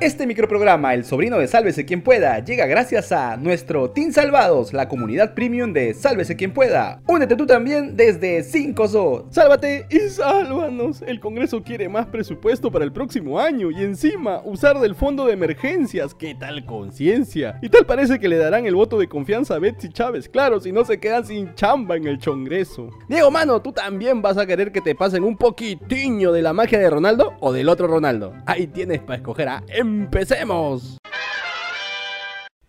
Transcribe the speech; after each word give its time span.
Este 0.00 0.26
microprograma, 0.26 0.94
El 0.94 1.04
sobrino 1.04 1.36
de 1.36 1.46
Sálvese 1.46 1.84
quien 1.84 2.00
pueda, 2.00 2.42
llega 2.42 2.64
gracias 2.64 3.12
a 3.12 3.36
nuestro 3.36 3.90
Team 3.90 4.12
Salvados, 4.12 4.72
la 4.72 4.88
comunidad 4.88 5.34
premium 5.34 5.74
de 5.74 5.92
Sálvese 5.92 6.36
quien 6.36 6.54
pueda. 6.54 7.02
Únete 7.06 7.36
tú 7.36 7.44
también 7.44 7.98
desde 7.98 8.42
5SO. 8.42 9.26
Sálvate 9.30 9.84
y 9.90 9.98
sálvanos. 10.08 11.02
El 11.02 11.20
Congreso 11.20 11.62
quiere 11.62 11.90
más 11.90 12.06
presupuesto 12.06 12.72
para 12.72 12.86
el 12.86 12.92
próximo 12.92 13.38
año 13.38 13.70
y 13.70 13.82
encima 13.82 14.40
usar 14.42 14.80
del 14.80 14.94
fondo 14.94 15.26
de 15.26 15.34
emergencias. 15.34 16.14
¿Qué 16.14 16.34
tal 16.34 16.64
conciencia? 16.64 17.58
Y 17.60 17.68
tal 17.68 17.84
parece 17.84 18.18
que 18.18 18.28
le 18.28 18.38
darán 18.38 18.64
el 18.64 18.76
voto 18.76 18.98
de 18.98 19.06
confianza 19.06 19.56
a 19.56 19.58
Betsy 19.58 19.90
Chávez. 19.90 20.30
Claro, 20.30 20.60
si 20.60 20.72
no 20.72 20.86
se 20.86 20.98
quedan 20.98 21.26
sin 21.26 21.54
chamba 21.54 21.96
en 21.96 22.06
el 22.06 22.18
Congreso. 22.18 22.88
Diego 23.06 23.30
Mano, 23.30 23.60
tú 23.60 23.70
también 23.72 24.22
vas 24.22 24.38
a 24.38 24.46
querer 24.46 24.72
que 24.72 24.80
te 24.80 24.94
pasen 24.94 25.24
un 25.24 25.36
poquitiño 25.36 26.32
de 26.32 26.40
la 26.40 26.54
magia 26.54 26.78
de 26.78 26.88
Ronaldo 26.88 27.34
o 27.40 27.52
del 27.52 27.68
otro 27.68 27.86
Ronaldo. 27.86 28.32
Ahí 28.46 28.66
tienes 28.66 29.00
para 29.00 29.16
escoger 29.16 29.48
a 29.48 29.62
¡Empecemos! 29.90 30.98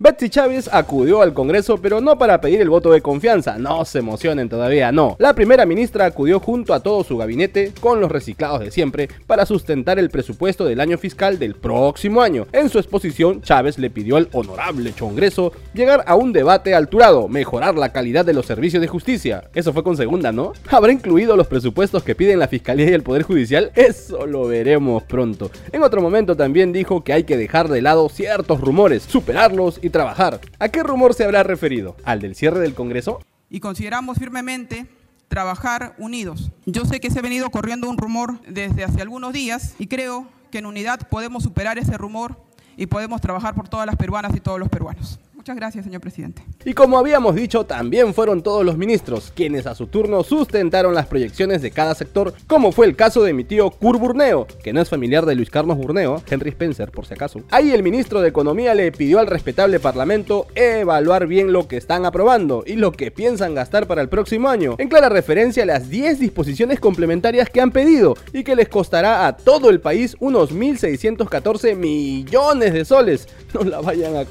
Betsy 0.04 0.30
Chávez 0.30 0.68
acudió 0.74 1.22
al 1.22 1.36
Congreso, 1.36 1.78
pero 1.78 2.02
no 2.02 2.18
para 2.18 2.42
pedir 2.42 2.60
el 2.60 2.72
voto 2.72 2.92
de 2.92 3.04
confianza, 3.04 3.60
no 3.60 3.86
se 3.86 4.00
emocionen 4.00 4.50
todavía, 4.50 4.92
no. 4.92 5.16
La 5.20 5.36
primera 5.36 5.64
ministra 5.68 6.06
acudió 6.08 6.40
junto 6.40 6.74
a 6.74 6.80
todo 6.80 7.04
su 7.04 7.18
gabinete, 7.18 7.72
con 7.80 8.02
los 8.02 8.12
reciclados 8.12 8.62
de 8.62 8.72
siempre, 8.72 9.10
para 9.28 9.46
sustentar 9.46 10.00
el 10.00 10.10
presupuesto 10.10 10.66
del 10.66 10.80
año 10.80 10.98
fiscal 10.98 11.38
del 11.38 11.54
próximo 11.54 12.24
año. 12.24 12.48
En 12.52 12.70
su 12.70 12.80
exposición, 12.80 13.44
Chávez 13.44 13.78
le 13.78 13.92
pidió 13.92 14.18
al 14.18 14.28
honorable 14.32 14.92
Congreso 14.98 15.54
llegar 15.76 16.04
a 16.08 16.16
un 16.16 16.34
debate 16.34 16.74
alturado, 16.74 17.28
mejorar 17.28 17.76
la 17.76 17.92
calidad 17.92 18.26
de 18.26 18.34
los 18.34 18.48
servicios 18.48 18.82
de 18.82 18.88
justicia. 18.88 19.52
Eso 19.54 19.72
fue 19.72 19.84
con 19.84 19.98
segunda, 19.98 20.32
¿no? 20.32 20.54
¿Habrá 20.72 20.92
incluido 20.92 21.38
los 21.38 21.46
presupuestos 21.46 22.02
que 22.02 22.16
piden 22.16 22.40
la 22.40 22.48
Fiscalía 22.48 22.90
y 22.90 22.94
el 22.94 23.04
Poder 23.04 23.22
Judicial? 23.22 23.72
Eso 23.76 24.26
lo 24.26 24.48
veremos 24.48 25.04
pronto. 25.04 25.52
En 25.72 25.84
otro 25.84 26.02
momento 26.02 26.36
también 26.36 26.74
dijo 26.74 27.04
que 27.04 27.14
hay 27.14 27.24
que 27.24 27.38
dejar 27.38 27.68
de 27.68 27.84
lado 27.84 28.10
ciertos 28.10 28.62
rumores, 28.62 29.04
superarlos 29.04 29.78
y 29.84 29.91
trabajar. 29.92 30.42
¿A 30.60 30.70
qué 30.70 30.84
rumor 30.84 31.14
se 31.14 31.24
habrá 31.24 31.44
referido? 31.44 31.96
¿Al 32.04 32.20
del 32.20 32.36
cierre 32.36 32.60
del 32.60 32.74
Congreso? 32.74 33.22
Y 33.50 33.60
consideramos 33.60 34.18
firmemente 34.18 34.88
trabajar 35.28 35.96
unidos. 35.98 36.52
Yo 36.66 36.86
sé 36.86 37.00
que 37.00 37.10
se 37.10 37.20
ha 37.20 37.22
venido 37.22 37.50
corriendo 37.52 37.90
un 37.90 37.98
rumor 37.98 38.42
desde 38.48 38.84
hace 38.84 39.02
algunos 39.02 39.32
días 39.34 39.76
y 39.80 39.88
creo 39.88 40.28
que 40.52 40.58
en 40.58 40.66
unidad 40.66 41.08
podemos 41.10 41.44
superar 41.44 41.78
ese 41.78 41.98
rumor 41.98 42.36
y 42.76 42.88
podemos 42.88 43.22
trabajar 43.22 43.56
por 43.56 43.70
todas 43.70 43.86
las 43.86 43.96
peruanas 43.96 44.36
y 44.36 44.40
todos 44.40 44.60
los 44.60 44.70
peruanos. 44.70 45.20
Muchas 45.42 45.56
gracias, 45.56 45.86
señor 45.86 46.02
presidente. 46.02 46.44
Y 46.66 46.76
como 46.76 47.00
habíamos 47.00 47.34
dicho, 47.34 47.66
también 47.66 48.14
fueron 48.14 48.44
todos 48.44 48.64
los 48.64 48.78
ministros, 48.78 49.34
quienes 49.36 49.66
a 49.66 49.74
su 49.74 49.88
turno 49.88 50.24
sustentaron 50.24 50.94
las 50.94 51.08
proyecciones 51.08 51.64
de 51.64 51.72
cada 51.72 51.96
sector, 51.96 52.36
como 52.46 52.72
fue 52.72 52.86
el 52.86 52.96
caso 52.96 53.24
de 53.24 53.34
mi 53.34 53.44
tío 53.44 53.72
Kur 53.72 53.98
Burneo, 53.98 54.46
que 54.64 54.72
no 54.72 54.80
es 54.80 54.90
familiar 54.90 55.26
de 55.26 55.34
Luis 55.34 55.50
Carlos 55.50 55.80
Burneo, 55.80 56.22
Henry 56.30 56.52
Spencer 56.52 56.92
por 56.92 57.08
si 57.08 57.16
acaso. 57.16 57.42
Ahí 57.50 57.72
el 57.72 57.82
ministro 57.82 58.22
de 58.22 58.30
Economía 58.30 58.76
le 58.76 58.92
pidió 58.92 59.18
al 59.18 59.26
respetable 59.26 59.80
parlamento 59.80 60.46
evaluar 60.54 61.26
bien 61.26 61.52
lo 61.52 61.68
que 61.68 61.78
están 61.78 62.06
aprobando 62.06 62.64
y 62.68 62.76
lo 62.76 62.92
que 62.92 63.10
piensan 63.10 63.56
gastar 63.56 63.88
para 63.88 64.04
el 64.04 64.10
próximo 64.10 64.48
año, 64.48 64.76
en 64.78 64.90
clara 64.90 65.10
referencia 65.10 65.64
a 65.64 65.66
las 65.66 65.90
10 65.90 66.20
disposiciones 66.20 66.80
complementarias 66.80 67.50
que 67.50 67.62
han 67.62 67.72
pedido 67.72 68.16
y 68.32 68.44
que 68.44 68.56
les 68.56 68.70
costará 68.70 69.26
a 69.26 69.38
todo 69.38 69.72
el 69.72 69.80
país 69.80 70.16
unos 70.20 70.54
1.614 70.54 71.76
millones 71.76 72.74
de 72.74 72.86
soles. 72.86 73.28
No 73.56 73.64
la 73.64 73.82
vayan 73.82 74.16
a 74.16 74.26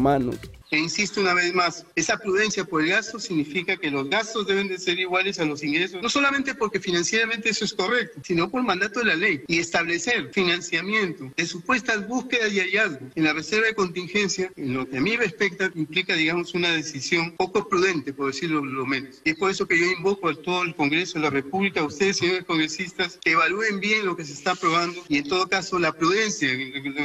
manos. 0.00 0.38
E 0.76 0.78
insisto 0.78 1.22
una 1.22 1.32
vez 1.32 1.54
más, 1.54 1.86
esa 1.94 2.18
prudencia 2.18 2.62
por 2.64 2.82
el 2.82 2.90
gasto 2.90 3.18
significa 3.18 3.78
que 3.78 3.90
los 3.90 4.10
gastos 4.10 4.46
deben 4.46 4.68
de 4.68 4.78
ser 4.78 4.98
iguales 4.98 5.38
a 5.38 5.46
los 5.46 5.64
ingresos, 5.64 6.02
no 6.02 6.10
solamente 6.10 6.54
porque 6.54 6.80
financieramente 6.80 7.48
eso 7.48 7.64
es 7.64 7.72
correcto, 7.72 8.20
sino 8.22 8.50
por 8.50 8.62
mandato 8.62 9.00
de 9.00 9.06
la 9.06 9.14
ley 9.14 9.42
y 9.48 9.58
establecer 9.58 10.30
financiamiento 10.34 11.32
de 11.34 11.46
supuestas 11.46 12.06
búsquedas 12.06 12.52
y 12.52 12.60
hallazgos 12.60 13.10
en 13.14 13.24
la 13.24 13.32
reserva 13.32 13.68
de 13.68 13.74
contingencia, 13.74 14.52
en 14.54 14.74
lo 14.74 14.86
que 14.86 14.98
a 14.98 15.00
mí 15.00 15.16
respecta, 15.16 15.70
implica, 15.74 16.14
digamos, 16.14 16.52
una 16.52 16.70
decisión 16.72 17.34
poco 17.38 17.66
prudente, 17.70 18.12
por 18.12 18.26
decirlo 18.26 18.62
lo 18.62 18.84
menos. 18.84 19.22
Y 19.24 19.30
es 19.30 19.36
por 19.36 19.50
eso 19.50 19.66
que 19.66 19.78
yo 19.78 19.86
invoco 19.86 20.28
a 20.28 20.34
todo 20.34 20.62
el 20.62 20.74
Congreso 20.74 21.14
de 21.14 21.24
la 21.24 21.30
República, 21.30 21.80
a 21.80 21.84
ustedes, 21.84 22.18
señores 22.18 22.44
congresistas, 22.44 23.18
que 23.24 23.30
evalúen 23.30 23.80
bien 23.80 24.04
lo 24.04 24.14
que 24.14 24.26
se 24.26 24.34
está 24.34 24.50
aprobando 24.50 25.02
y 25.08 25.16
en 25.16 25.24
todo 25.26 25.48
caso 25.48 25.78
la 25.78 25.92
prudencia, 25.92 26.50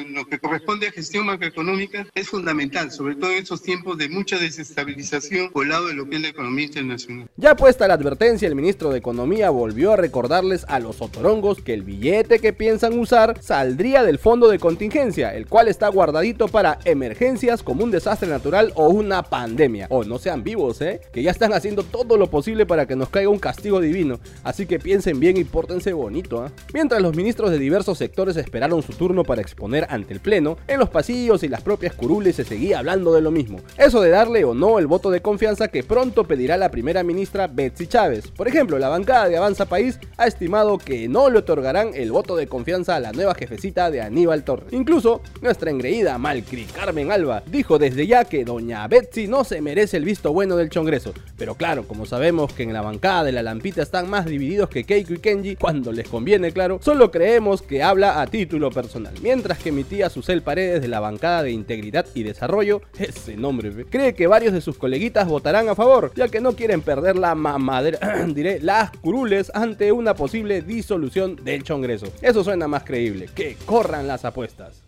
lo 0.09 0.25
que 0.25 0.39
corresponde 0.39 0.87
a 0.87 0.91
gestión 0.91 1.25
macroeconómica, 1.25 2.05
es 2.15 2.27
fundamental, 2.27 2.91
sobre 2.91 3.15
todo 3.15 3.31
en 3.31 3.45
tiempos 3.61 3.97
de 3.97 4.09
mucha 4.09 4.37
desestabilización 4.37 5.49
por 5.51 5.67
lado 5.67 5.87
de 5.87 5.93
lo 5.93 6.09
que 6.09 6.15
es 6.15 6.21
la 6.21 6.29
economía 6.29 6.65
internacional. 6.65 7.27
Ya 7.37 7.55
puesta 7.55 7.87
la 7.87 7.95
advertencia, 7.95 8.47
el 8.47 8.55
ministro 8.55 8.89
de 8.89 8.97
Economía 8.97 9.49
volvió 9.49 9.93
a 9.93 9.97
recordarles 9.97 10.65
a 10.67 10.79
los 10.79 11.01
otorongos 11.01 11.61
que 11.61 11.73
el 11.73 11.83
billete 11.83 12.39
que 12.39 12.53
piensan 12.53 12.97
usar 12.97 13.41
saldría 13.41 14.03
del 14.03 14.19
fondo 14.19 14.47
de 14.47 14.59
contingencia, 14.59 15.35
el 15.35 15.47
cual 15.47 15.67
está 15.67 15.87
guardadito 15.89 16.47
para 16.47 16.79
emergencias 16.85 17.63
como 17.63 17.83
un 17.83 17.91
desastre 17.91 18.29
natural 18.29 18.71
o 18.75 18.89
una 18.89 19.23
pandemia. 19.23 19.87
O 19.89 20.03
no 20.03 20.19
sean 20.19 20.43
vivos, 20.43 20.81
¿eh? 20.81 21.01
Que 21.11 21.23
ya 21.23 21.31
están 21.31 21.53
haciendo 21.53 21.83
todo 21.83 22.17
lo 22.17 22.29
posible 22.29 22.65
para 22.65 22.85
que 22.85 22.95
nos 22.95 23.09
caiga 23.09 23.29
un 23.29 23.39
castigo 23.39 23.81
divino. 23.81 24.19
Así 24.43 24.65
que 24.65 24.79
piensen 24.79 25.19
bien 25.19 25.37
y 25.37 25.43
pórtense 25.43 25.93
bonito, 25.93 26.45
¿eh? 26.45 26.49
Mientras 26.73 27.01
los 27.01 27.15
ministros 27.15 27.51
de 27.51 27.59
diversos 27.59 27.97
sectores 27.97 28.37
esperaron 28.37 28.81
su 28.83 28.93
turno 28.93 29.23
para 29.23 29.41
exponer 29.41 29.87
ante 29.89 30.13
el 30.13 30.19
Pleno, 30.19 30.57
en 30.67 30.79
los 30.79 30.89
pasillos 30.89 31.43
y 31.43 31.47
las 31.47 31.61
propias 31.61 31.95
curules 31.95 32.35
se 32.35 32.45
seguía 32.45 32.79
hablando 32.79 33.13
de 33.13 33.21
lo 33.21 33.31
mismo 33.31 33.40
eso 33.77 34.01
de 34.01 34.09
darle 34.09 34.43
o 34.45 34.53
no 34.53 34.79
el 34.79 34.87
voto 34.87 35.09
de 35.09 35.21
confianza 35.21 35.67
que 35.67 35.83
pronto 35.83 36.25
pedirá 36.25 36.57
la 36.57 36.71
primera 36.71 37.03
ministra 37.03 37.47
Betsy 37.47 37.87
Chávez. 37.87 38.27
Por 38.29 38.47
ejemplo, 38.47 38.77
la 38.79 38.89
bancada 38.89 39.27
de 39.27 39.37
Avanza 39.37 39.65
País 39.65 39.99
ha 40.17 40.27
estimado 40.27 40.77
que 40.77 41.07
no 41.07 41.29
le 41.29 41.39
otorgarán 41.39 41.91
el 41.93 42.11
voto 42.11 42.35
de 42.35 42.47
confianza 42.47 42.95
a 42.95 42.99
la 42.99 43.11
nueva 43.11 43.35
jefecita 43.35 43.91
de 43.91 44.01
Aníbal 44.01 44.43
Torres. 44.43 44.71
Incluso, 44.71 45.21
nuestra 45.41 45.71
engreída 45.71 46.17
Malcri 46.17 46.65
Carmen 46.65 47.11
Alba 47.11 47.43
dijo 47.45 47.79
desde 47.79 48.07
ya 48.07 48.25
que 48.25 48.45
doña 48.45 48.87
Betsy 48.87 49.27
no 49.27 49.43
se 49.43 49.61
merece 49.61 49.97
el 49.97 50.05
visto 50.05 50.33
bueno 50.33 50.55
del 50.57 50.69
Chongreso. 50.69 51.13
Pero 51.37 51.55
claro, 51.55 51.87
como 51.87 52.05
sabemos 52.05 52.53
que 52.53 52.63
en 52.63 52.73
la 52.73 52.81
bancada 52.81 53.23
de 53.23 53.31
la 53.31 53.43
Lampita 53.43 53.81
están 53.81 54.09
más 54.09 54.25
divididos 54.25 54.69
que 54.69 54.83
Keiko 54.83 55.13
y 55.13 55.17
Kenji, 55.19 55.55
cuando 55.55 55.91
les 55.91 56.07
conviene, 56.07 56.51
claro, 56.51 56.79
solo 56.81 57.11
creemos 57.11 57.61
que 57.61 57.83
habla 57.83 58.21
a 58.21 58.27
título 58.27 58.69
personal. 58.69 59.13
Mientras 59.21 59.59
que 59.59 59.71
mi 59.71 59.83
tía 59.83 60.09
Susel 60.09 60.41
Paredes 60.41 60.81
de 60.81 60.87
la 60.87 60.99
bancada 60.99 61.43
de 61.43 61.51
Integridad 61.51 62.05
y 62.13 62.23
Desarrollo 62.23 62.81
es 62.99 63.27
nombre. 63.37 63.85
Cree 63.89 64.13
que 64.13 64.27
varios 64.27 64.53
de 64.53 64.61
sus 64.61 64.77
coleguitas 64.77 65.27
votarán 65.27 65.69
a 65.69 65.75
favor, 65.75 66.11
ya 66.15 66.27
que 66.27 66.41
no 66.41 66.53
quieren 66.53 66.81
perder 66.81 67.17
la 67.17 67.35
mamadera, 67.35 68.25
diré, 68.27 68.59
las 68.59 68.91
curules 68.91 69.51
ante 69.53 69.91
una 69.91 70.13
posible 70.15 70.61
disolución 70.61 71.37
del 71.43 71.63
Congreso. 71.63 72.07
Eso 72.21 72.43
suena 72.43 72.67
más 72.67 72.83
creíble. 72.83 73.29
Que 73.33 73.55
corran 73.65 74.07
las 74.07 74.25
apuestas. 74.25 74.81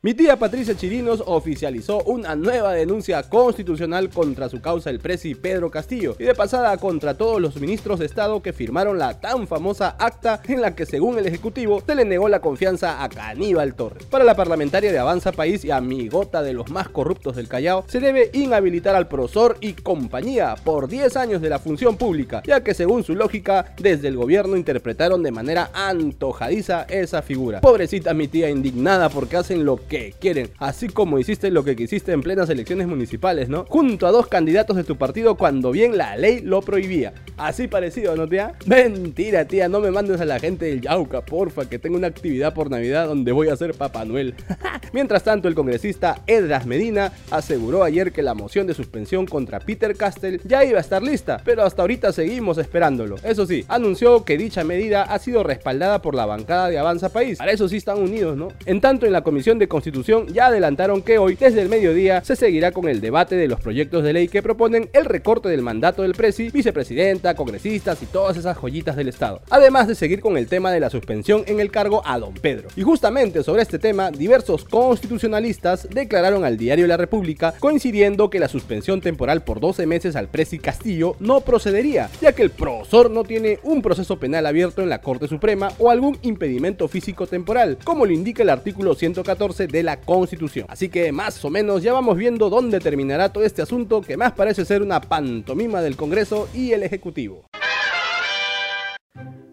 Mi 0.00 0.14
tía 0.14 0.38
Patricia 0.38 0.76
Chirinos 0.76 1.24
oficializó 1.26 2.04
una 2.04 2.36
nueva 2.36 2.72
denuncia 2.72 3.20
constitucional 3.24 4.10
contra 4.10 4.48
su 4.48 4.60
causa 4.60 4.90
el 4.90 5.00
presi 5.00 5.34
Pedro 5.34 5.72
Castillo 5.72 6.14
y 6.20 6.22
de 6.22 6.36
pasada 6.36 6.76
contra 6.76 7.14
todos 7.14 7.40
los 7.40 7.60
ministros 7.60 7.98
de 7.98 8.06
Estado 8.06 8.40
que 8.40 8.52
firmaron 8.52 8.96
la 8.96 9.18
tan 9.18 9.48
famosa 9.48 9.96
acta 9.98 10.40
en 10.46 10.60
la 10.60 10.76
que 10.76 10.86
según 10.86 11.18
el 11.18 11.26
Ejecutivo 11.26 11.82
se 11.84 11.96
le 11.96 12.04
negó 12.04 12.28
la 12.28 12.38
confianza 12.38 13.02
a 13.02 13.08
Caníbal 13.08 13.74
Torres. 13.74 14.04
Para 14.04 14.22
la 14.22 14.36
parlamentaria 14.36 14.92
de 14.92 14.98
Avanza 15.00 15.32
País 15.32 15.64
y 15.64 15.72
amigota 15.72 16.44
de 16.44 16.52
los 16.52 16.70
más 16.70 16.88
corruptos 16.88 17.34
del 17.34 17.48
Callao, 17.48 17.84
se 17.88 17.98
debe 17.98 18.30
inhabilitar 18.34 18.94
al 18.94 19.08
profesor 19.08 19.56
y 19.60 19.72
compañía 19.72 20.54
por 20.62 20.86
10 20.86 21.16
años 21.16 21.42
de 21.42 21.50
la 21.50 21.58
función 21.58 21.96
pública, 21.96 22.44
ya 22.46 22.62
que 22.62 22.72
según 22.72 23.02
su 23.02 23.16
lógica, 23.16 23.74
desde 23.76 24.06
el 24.06 24.16
gobierno 24.16 24.56
interpretaron 24.56 25.24
de 25.24 25.32
manera 25.32 25.72
antojadiza 25.74 26.84
esa 26.88 27.20
figura. 27.20 27.62
Pobrecita 27.62 28.14
mi 28.14 28.28
tía 28.28 28.48
indignada 28.48 29.08
porque 29.08 29.36
hacen 29.36 29.64
lo 29.64 29.87
que 29.88 30.14
quieren, 30.18 30.50
así 30.58 30.88
como 30.88 31.18
hiciste 31.18 31.50
lo 31.50 31.64
que 31.64 31.74
quisiste 31.74 32.12
en 32.12 32.22
plenas 32.22 32.48
elecciones 32.50 32.86
municipales, 32.86 33.48
¿no? 33.48 33.64
Junto 33.68 34.06
a 34.06 34.12
dos 34.12 34.28
candidatos 34.28 34.76
de 34.76 34.84
tu 34.84 34.96
partido 34.96 35.36
cuando 35.36 35.70
bien 35.70 35.96
la 35.96 36.16
ley 36.16 36.40
lo 36.40 36.60
prohibía. 36.60 37.12
Así 37.36 37.68
parecido, 37.68 38.14
¿no, 38.16 38.28
tía? 38.28 38.54
Mentira, 38.66 39.46
tía, 39.46 39.68
no 39.68 39.80
me 39.80 39.90
mandes 39.90 40.20
a 40.20 40.24
la 40.24 40.38
gente 40.38 40.66
del 40.66 40.80
Yauca, 40.80 41.22
porfa, 41.22 41.68
que 41.68 41.78
tengo 41.78 41.96
una 41.96 42.08
actividad 42.08 42.54
por 42.54 42.70
Navidad 42.70 43.06
donde 43.06 43.32
voy 43.32 43.48
a 43.48 43.56
ser 43.56 43.74
Papá 43.74 44.04
Noel. 44.04 44.34
Mientras 44.92 45.22
tanto, 45.24 45.48
el 45.48 45.54
congresista 45.54 46.22
Edras 46.26 46.66
Medina 46.66 47.12
aseguró 47.30 47.82
ayer 47.82 48.12
que 48.12 48.22
la 48.22 48.34
moción 48.34 48.66
de 48.66 48.74
suspensión 48.74 49.26
contra 49.26 49.60
Peter 49.60 49.96
Castell 49.96 50.40
ya 50.44 50.64
iba 50.64 50.78
a 50.78 50.80
estar 50.80 51.02
lista, 51.02 51.40
pero 51.44 51.62
hasta 51.62 51.82
ahorita 51.82 52.12
seguimos 52.12 52.58
esperándolo. 52.58 53.16
Eso 53.22 53.46
sí, 53.46 53.64
anunció 53.68 54.24
que 54.24 54.36
dicha 54.36 54.64
medida 54.64 55.02
ha 55.02 55.18
sido 55.18 55.42
respaldada 55.42 56.02
por 56.02 56.14
la 56.14 56.26
bancada 56.26 56.68
de 56.68 56.78
Avanza 56.78 57.10
País. 57.10 57.38
Para 57.38 57.52
eso 57.52 57.68
sí 57.68 57.76
están 57.76 57.98
unidos, 57.98 58.36
¿no? 58.36 58.48
En 58.66 58.80
tanto, 58.80 59.06
en 59.06 59.12
la 59.12 59.22
comisión 59.22 59.58
de 59.58 59.68
Constitución 59.78 60.26
ya 60.26 60.48
adelantaron 60.48 61.02
que 61.02 61.18
hoy, 61.18 61.36
desde 61.36 61.62
el 61.62 61.68
mediodía, 61.68 62.24
se 62.24 62.34
seguirá 62.34 62.72
con 62.72 62.88
el 62.88 63.00
debate 63.00 63.36
de 63.36 63.46
los 63.46 63.60
proyectos 63.60 64.02
de 64.02 64.12
ley 64.12 64.26
que 64.26 64.42
proponen 64.42 64.90
el 64.92 65.04
recorte 65.04 65.48
del 65.48 65.62
mandato 65.62 66.02
del 66.02 66.14
presi, 66.14 66.50
vicepresidenta, 66.50 67.36
congresistas 67.36 68.02
y 68.02 68.06
todas 68.06 68.36
esas 68.36 68.56
joyitas 68.56 68.96
del 68.96 69.06
Estado. 69.06 69.40
Además 69.50 69.86
de 69.86 69.94
seguir 69.94 70.20
con 70.20 70.36
el 70.36 70.48
tema 70.48 70.72
de 70.72 70.80
la 70.80 70.90
suspensión 70.90 71.44
en 71.46 71.60
el 71.60 71.70
cargo 71.70 72.02
a 72.04 72.18
don 72.18 72.34
Pedro. 72.34 72.70
Y 72.74 72.82
justamente 72.82 73.44
sobre 73.44 73.62
este 73.62 73.78
tema, 73.78 74.10
diversos 74.10 74.64
constitucionalistas 74.64 75.88
declararon 75.88 76.44
al 76.44 76.56
diario 76.56 76.88
La 76.88 76.96
República 76.96 77.54
coincidiendo 77.60 78.30
que 78.30 78.40
la 78.40 78.48
suspensión 78.48 79.00
temporal 79.00 79.44
por 79.44 79.60
12 79.60 79.86
meses 79.86 80.16
al 80.16 80.26
presi 80.26 80.58
Castillo 80.58 81.14
no 81.20 81.42
procedería, 81.42 82.10
ya 82.20 82.32
que 82.32 82.42
el 82.42 82.50
profesor 82.50 83.12
no 83.12 83.22
tiene 83.22 83.60
un 83.62 83.80
proceso 83.80 84.18
penal 84.18 84.44
abierto 84.46 84.82
en 84.82 84.88
la 84.88 85.00
Corte 85.00 85.28
Suprema 85.28 85.70
o 85.78 85.88
algún 85.88 86.18
impedimento 86.22 86.88
físico 86.88 87.28
temporal, 87.28 87.78
como 87.84 88.06
lo 88.06 88.10
indica 88.10 88.42
el 88.42 88.50
artículo 88.50 88.96
114 88.96 89.67
de 89.68 89.82
la 89.82 90.00
Constitución. 90.00 90.66
Así 90.68 90.88
que 90.88 91.12
más 91.12 91.44
o 91.44 91.50
menos 91.50 91.82
ya 91.82 91.92
vamos 91.92 92.16
viendo 92.16 92.50
dónde 92.50 92.80
terminará 92.80 93.32
todo 93.32 93.44
este 93.44 93.62
asunto 93.62 94.00
que 94.00 94.16
más 94.16 94.32
parece 94.32 94.64
ser 94.64 94.82
una 94.82 95.00
pantomima 95.00 95.80
del 95.80 95.96
Congreso 95.96 96.48
y 96.54 96.72
el 96.72 96.82
Ejecutivo. 96.82 97.44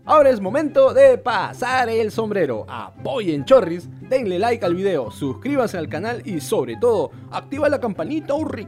Ahora 0.08 0.30
es 0.30 0.40
momento 0.40 0.94
de 0.94 1.18
pasar 1.18 1.90
el 1.90 2.12
sombrero. 2.12 2.66
Apoyen 2.70 3.44
Chorris, 3.44 3.90
denle 4.08 4.38
like 4.38 4.64
al 4.64 4.76
video, 4.76 5.10
suscríbanse 5.10 5.80
al 5.80 5.90
canal 5.90 6.22
y 6.26 6.42
sobre 6.42 6.76
todo, 6.78 7.10
activa 7.32 7.70
la 7.70 7.80
campanita, 7.80 8.36
urri. 8.36 8.68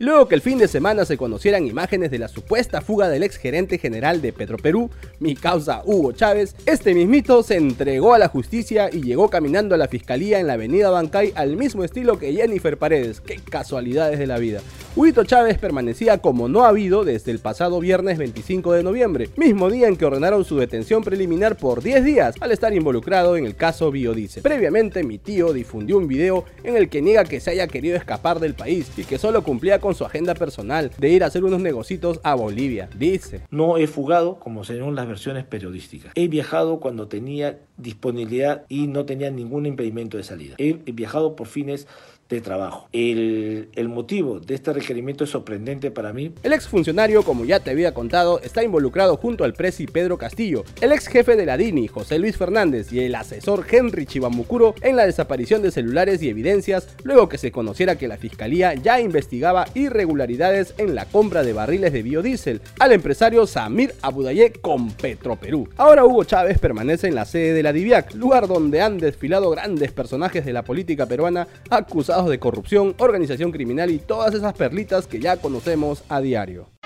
Luego 0.00 0.28
que 0.28 0.36
el 0.36 0.42
fin 0.42 0.58
de 0.58 0.68
semana 0.68 1.04
se 1.04 1.16
conocieran 1.16 1.66
imágenes 1.66 2.12
de 2.12 2.20
la 2.20 2.28
supuesta 2.28 2.80
fuga 2.80 3.08
del 3.08 3.24
ex 3.24 3.36
gerente 3.36 3.78
general 3.78 4.22
de 4.22 4.32
Petroperú, 4.32 4.90
mi 5.18 5.34
causa 5.34 5.82
Hugo 5.84 6.12
Chávez, 6.12 6.54
este 6.66 6.94
mismito 6.94 7.42
se 7.42 7.56
entregó 7.56 8.14
a 8.14 8.18
la 8.18 8.28
justicia 8.28 8.90
y 8.92 9.02
llegó 9.02 9.28
caminando 9.28 9.74
a 9.74 9.78
la 9.78 9.88
fiscalía 9.88 10.38
en 10.38 10.46
la 10.46 10.52
avenida 10.52 10.90
Bancay 10.90 11.32
al 11.34 11.56
mismo 11.56 11.82
estilo 11.82 12.16
que 12.16 12.32
Jennifer 12.32 12.78
Paredes. 12.78 13.20
Qué 13.20 13.40
casualidades 13.50 14.20
de 14.20 14.28
la 14.28 14.38
vida. 14.38 14.60
Huito 14.98 15.22
Chávez 15.22 15.58
permanecía 15.58 16.18
como 16.18 16.48
no 16.48 16.64
ha 16.64 16.70
habido 16.70 17.04
desde 17.04 17.30
el 17.30 17.38
pasado 17.38 17.78
viernes 17.78 18.18
25 18.18 18.72
de 18.72 18.82
noviembre, 18.82 19.30
mismo 19.36 19.70
día 19.70 19.86
en 19.86 19.96
que 19.96 20.04
ordenaron 20.04 20.44
su 20.44 20.56
detención 20.56 21.04
preliminar 21.04 21.56
por 21.56 21.84
10 21.84 22.04
días 22.04 22.34
al 22.40 22.50
estar 22.50 22.74
involucrado 22.74 23.36
en 23.36 23.46
el 23.46 23.54
caso 23.54 23.92
Biodiesel. 23.92 24.42
Previamente 24.42 25.04
mi 25.04 25.18
tío 25.18 25.52
difundió 25.52 25.98
un 25.98 26.08
video 26.08 26.46
en 26.64 26.76
el 26.76 26.88
que 26.88 27.00
niega 27.00 27.22
que 27.22 27.38
se 27.38 27.52
haya 27.52 27.68
querido 27.68 27.96
escapar 27.96 28.40
del 28.40 28.54
país 28.54 28.90
y 28.96 29.04
que 29.04 29.18
solo 29.18 29.44
cumplía 29.44 29.78
con 29.78 29.94
su 29.94 30.04
agenda 30.04 30.34
personal 30.34 30.90
de 30.98 31.10
ir 31.10 31.22
a 31.22 31.28
hacer 31.28 31.44
unos 31.44 31.60
negocitos 31.60 32.18
a 32.24 32.34
Bolivia. 32.34 32.88
Dice, 32.98 33.42
no 33.52 33.76
he 33.76 33.86
fugado 33.86 34.40
como 34.40 34.64
según 34.64 34.96
las 34.96 35.06
versiones 35.06 35.44
periodísticas. 35.44 36.10
He 36.16 36.26
viajado 36.26 36.80
cuando 36.80 37.06
tenía 37.06 37.60
disponibilidad 37.76 38.64
y 38.68 38.88
no 38.88 39.04
tenía 39.04 39.30
ningún 39.30 39.64
impedimento 39.64 40.16
de 40.16 40.24
salida. 40.24 40.56
He 40.58 40.72
viajado 40.90 41.36
por 41.36 41.46
fines 41.46 41.86
de 42.28 42.40
trabajo. 42.40 42.88
El, 42.92 43.70
el, 43.74 43.88
motivo 43.88 44.38
de 44.38 44.54
este 44.54 44.72
requerimiento 44.72 45.24
es 45.24 45.30
sorprendente 45.30 45.90
para 45.90 46.12
mí. 46.12 46.32
El 46.42 46.52
ex 46.52 46.68
funcionario, 46.68 47.22
como 47.22 47.44
ya 47.44 47.60
te 47.60 47.70
había 47.70 47.94
contado, 47.94 48.40
está 48.40 48.62
involucrado 48.62 49.16
junto 49.16 49.44
al 49.44 49.54
presi 49.54 49.86
Pedro 49.86 50.18
Castillo, 50.18 50.64
el 50.80 50.92
ex 50.92 51.06
jefe 51.06 51.36
de 51.36 51.46
la 51.46 51.56
DINI, 51.56 51.88
José 51.88 52.18
Luis 52.18 52.36
Fernández, 52.36 52.92
y 52.92 53.00
el 53.00 53.14
asesor 53.14 53.64
Henry 53.70 54.04
Chibamukuro 54.04 54.74
en 54.82 54.96
la 54.96 55.06
desaparición 55.06 55.62
de 55.62 55.70
celulares 55.70 56.22
y 56.22 56.28
evidencias, 56.28 56.88
luego 57.02 57.28
que 57.28 57.38
se 57.38 57.50
conociera 57.50 57.96
que 57.96 58.08
la 58.08 58.18
fiscalía 58.18 58.74
ya 58.74 59.00
investigaba 59.00 59.66
irregularidades 59.74 60.74
en 60.76 60.94
la 60.94 61.06
compra 61.06 61.42
de 61.42 61.54
barriles 61.54 61.92
de 61.92 62.02
biodiesel 62.02 62.60
al 62.78 62.92
empresario 62.92 63.46
Samir 63.46 63.94
Abudaye 64.02 64.52
con 64.52 64.90
Petroperú. 64.90 65.68
Ahora 65.76 66.04
Hugo 66.04 66.24
Chávez 66.24 66.58
permanece 66.58 67.08
en 67.08 67.14
la 67.14 67.24
sede 67.24 67.54
de 67.54 67.62
la 67.62 67.72
DIVIAC, 67.72 68.14
lugar 68.14 68.48
donde 68.48 68.82
han 68.82 68.98
desfilado 68.98 69.50
grandes 69.50 69.92
personajes 69.92 70.44
de 70.44 70.52
la 70.52 70.62
política 70.62 71.06
peruana 71.06 71.48
acusados 71.70 72.17
de 72.26 72.38
corrupción, 72.38 72.94
organización 72.98 73.52
criminal 73.52 73.90
y 73.90 73.98
todas 73.98 74.34
esas 74.34 74.54
perlitas 74.54 75.06
que 75.06 75.20
ya 75.20 75.36
conocemos 75.36 76.02
a 76.08 76.20
diario. 76.20 76.77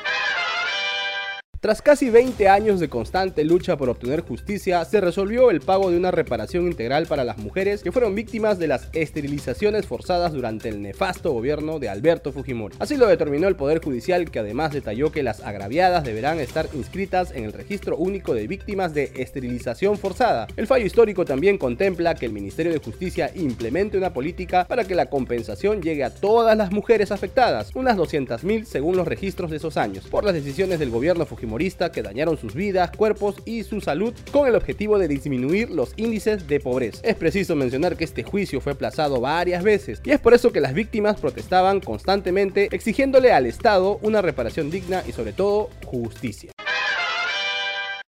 Tras 1.62 1.80
casi 1.80 2.10
20 2.10 2.48
años 2.48 2.80
de 2.80 2.88
constante 2.88 3.44
lucha 3.44 3.76
por 3.76 3.88
obtener 3.88 4.22
justicia, 4.22 4.84
se 4.84 5.00
resolvió 5.00 5.48
el 5.48 5.60
pago 5.60 5.92
de 5.92 5.96
una 5.96 6.10
reparación 6.10 6.66
integral 6.66 7.06
para 7.06 7.22
las 7.22 7.38
mujeres 7.38 7.84
que 7.84 7.92
fueron 7.92 8.16
víctimas 8.16 8.58
de 8.58 8.66
las 8.66 8.88
esterilizaciones 8.92 9.86
forzadas 9.86 10.32
durante 10.32 10.68
el 10.68 10.82
nefasto 10.82 11.30
gobierno 11.30 11.78
de 11.78 11.88
Alberto 11.88 12.32
Fujimori. 12.32 12.74
Así 12.80 12.96
lo 12.96 13.06
determinó 13.06 13.46
el 13.46 13.54
Poder 13.54 13.80
Judicial, 13.80 14.28
que 14.28 14.40
además 14.40 14.72
detalló 14.72 15.12
que 15.12 15.22
las 15.22 15.40
agraviadas 15.40 16.02
deberán 16.02 16.40
estar 16.40 16.68
inscritas 16.74 17.30
en 17.30 17.44
el 17.44 17.52
Registro 17.52 17.96
Único 17.96 18.34
de 18.34 18.48
Víctimas 18.48 18.92
de 18.92 19.12
Esterilización 19.14 19.98
Forzada. 19.98 20.48
El 20.56 20.66
fallo 20.66 20.84
histórico 20.84 21.24
también 21.24 21.58
contempla 21.58 22.16
que 22.16 22.26
el 22.26 22.32
Ministerio 22.32 22.72
de 22.72 22.80
Justicia 22.80 23.30
implemente 23.36 23.96
una 23.96 24.12
política 24.12 24.66
para 24.66 24.82
que 24.82 24.96
la 24.96 25.06
compensación 25.06 25.80
llegue 25.80 26.02
a 26.02 26.10
todas 26.10 26.56
las 26.56 26.72
mujeres 26.72 27.12
afectadas, 27.12 27.70
unas 27.76 27.96
200.000 27.96 28.64
según 28.64 28.96
los 28.96 29.06
registros 29.06 29.52
de 29.52 29.58
esos 29.58 29.76
años, 29.76 30.08
por 30.08 30.24
las 30.24 30.34
decisiones 30.34 30.80
del 30.80 30.90
gobierno 30.90 31.24
Fujimori 31.24 31.51
que 31.92 32.02
dañaron 32.02 32.36
sus 32.36 32.54
vidas, 32.54 32.90
cuerpos 32.96 33.36
y 33.44 33.62
su 33.62 33.80
salud 33.80 34.14
con 34.30 34.46
el 34.46 34.54
objetivo 34.54 34.98
de 34.98 35.08
disminuir 35.08 35.70
los 35.70 35.92
índices 35.96 36.46
de 36.48 36.60
pobreza. 36.60 37.00
Es 37.04 37.16
preciso 37.16 37.54
mencionar 37.56 37.96
que 37.96 38.04
este 38.04 38.22
juicio 38.22 38.60
fue 38.60 38.72
aplazado 38.72 39.20
varias 39.20 39.62
veces 39.62 40.00
y 40.04 40.10
es 40.10 40.20
por 40.20 40.34
eso 40.34 40.52
que 40.52 40.60
las 40.60 40.74
víctimas 40.74 41.20
protestaban 41.20 41.80
constantemente 41.80 42.68
exigiéndole 42.72 43.32
al 43.32 43.46
Estado 43.46 43.98
una 44.02 44.22
reparación 44.22 44.70
digna 44.70 45.02
y 45.06 45.12
sobre 45.12 45.32
todo 45.32 45.70
justicia. 45.84 46.51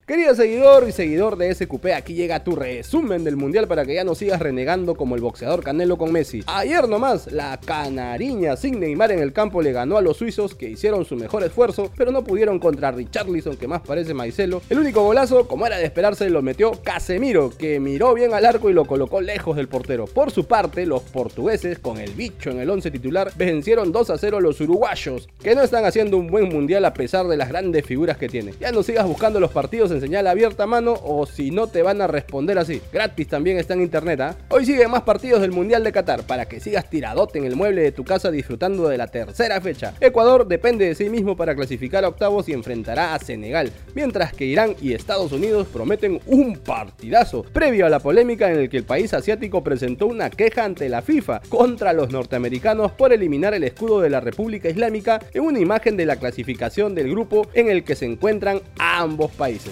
Querido 0.07 0.33
seguidor 0.35 0.87
y 0.87 0.93
seguidor 0.93 1.35
de 1.35 1.53
SQP, 1.53 1.87
aquí 1.93 2.13
llega 2.13 2.41
tu 2.41 2.55
resumen 2.55 3.25
del 3.25 3.35
mundial 3.35 3.67
para 3.67 3.83
que 3.83 3.93
ya 3.93 4.05
no 4.05 4.15
sigas 4.15 4.39
renegando 4.39 4.95
como 4.95 5.15
el 5.15 5.21
boxeador 5.21 5.61
Canelo 5.61 5.97
con 5.97 6.13
Messi. 6.13 6.45
Ayer 6.47 6.87
nomás, 6.87 7.29
la 7.29 7.59
canariña 7.59 8.55
sin 8.55 8.79
Neymar 8.79 9.11
en 9.11 9.19
el 9.19 9.33
campo 9.33 9.61
le 9.61 9.73
ganó 9.73 9.97
a 9.97 10.01
los 10.01 10.15
suizos 10.15 10.55
que 10.55 10.69
hicieron 10.69 11.03
su 11.03 11.17
mejor 11.17 11.43
esfuerzo, 11.43 11.91
pero 11.97 12.13
no 12.13 12.23
pudieron 12.23 12.57
contra 12.57 12.91
Richarlison, 12.91 13.57
que 13.57 13.67
más 13.67 13.81
parece 13.81 14.13
Maicelo. 14.13 14.61
El 14.69 14.79
único 14.79 15.03
golazo, 15.03 15.45
como 15.45 15.67
era 15.67 15.77
de 15.77 15.83
esperarse, 15.83 16.29
lo 16.29 16.41
metió 16.41 16.71
Casemiro, 16.81 17.49
que 17.49 17.81
miró 17.81 18.13
bien 18.13 18.33
al 18.33 18.45
arco 18.45 18.69
y 18.69 18.73
lo 18.73 18.85
colocó 18.85 19.19
lejos 19.19 19.57
del 19.57 19.67
portero. 19.67 20.05
Por 20.05 20.31
su 20.31 20.45
parte, 20.45 20.85
los 20.85 21.01
portugueses, 21.01 21.79
con 21.79 21.97
el 21.97 22.11
bicho 22.11 22.49
en 22.49 22.61
el 22.61 22.69
11 22.69 22.91
titular, 22.91 23.33
vencieron 23.35 23.91
2 23.91 24.09
a 24.11 24.17
0 24.17 24.37
a 24.37 24.41
los 24.41 24.61
uruguayos, 24.61 25.27
que 25.43 25.53
no 25.53 25.63
están 25.63 25.83
haciendo 25.83 26.15
un 26.15 26.27
buen 26.27 26.47
mundial 26.47 26.85
a 26.85 26.93
pesar 26.93 27.27
de 27.27 27.35
las 27.35 27.49
grandes 27.49 27.85
figuras 27.85 28.15
que 28.15 28.29
tienen. 28.29 28.55
Ya 28.57 28.71
no 28.71 28.83
sigas 28.83 29.05
buscando 29.05 29.41
los 29.41 29.51
partidos 29.51 29.91
en 29.91 29.96
señal 29.99 30.27
abierta 30.27 30.65
mano 30.65 30.95
o 31.03 31.25
si 31.25 31.51
no 31.51 31.67
te 31.67 31.81
van 31.81 32.01
a 32.01 32.07
responder 32.07 32.57
así. 32.57 32.81
Gratis 32.91 33.27
también 33.27 33.57
está 33.57 33.73
en 33.73 33.81
internet. 33.81 34.19
¿ah? 34.21 34.35
Hoy 34.49 34.65
siguen 34.65 34.91
más 34.91 35.03
partidos 35.03 35.41
del 35.41 35.51
Mundial 35.51 35.83
de 35.83 35.91
Qatar 35.91 36.23
para 36.23 36.45
que 36.45 36.59
sigas 36.59 36.89
tiradote 36.89 37.39
en 37.39 37.45
el 37.45 37.55
mueble 37.55 37.81
de 37.81 37.91
tu 37.91 38.03
casa 38.03 38.31
disfrutando 38.31 38.87
de 38.87 38.97
la 38.97 39.07
tercera 39.07 39.59
fecha. 39.61 39.93
Ecuador 39.99 40.47
depende 40.47 40.85
de 40.85 40.95
sí 40.95 41.09
mismo 41.09 41.35
para 41.35 41.55
clasificar 41.55 42.03
a 42.03 42.09
octavos 42.09 42.47
y 42.49 42.53
enfrentará 42.53 43.13
a 43.13 43.19
Senegal, 43.19 43.71
mientras 43.95 44.33
que 44.33 44.45
Irán 44.45 44.75
y 44.81 44.93
Estados 44.93 45.31
Unidos 45.31 45.67
prometen 45.71 46.19
un 46.25 46.57
partidazo, 46.57 47.43
previo 47.43 47.85
a 47.85 47.89
la 47.89 47.99
polémica 47.99 48.49
en 48.51 48.59
el 48.59 48.69
que 48.69 48.77
el 48.77 48.83
país 48.83 49.13
asiático 49.13 49.63
presentó 49.63 50.07
una 50.07 50.29
queja 50.29 50.63
ante 50.63 50.89
la 50.89 51.01
FIFA 51.01 51.41
contra 51.49 51.93
los 51.93 52.11
norteamericanos 52.11 52.91
por 52.91 53.13
eliminar 53.13 53.53
el 53.53 53.63
escudo 53.63 54.01
de 54.01 54.09
la 54.09 54.19
República 54.19 54.69
Islámica 54.69 55.19
en 55.33 55.43
una 55.43 55.59
imagen 55.59 55.97
de 55.97 56.05
la 56.05 56.17
clasificación 56.17 56.95
del 56.95 57.09
grupo 57.09 57.47
en 57.53 57.69
el 57.69 57.83
que 57.83 57.95
se 57.95 58.05
encuentran 58.05 58.61
ambos 58.77 59.31
países. 59.31 59.71